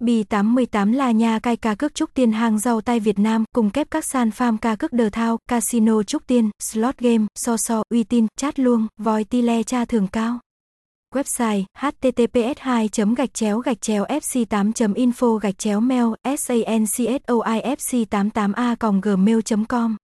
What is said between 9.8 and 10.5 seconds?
thưởng cao.